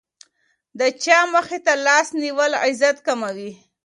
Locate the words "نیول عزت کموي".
2.21-3.51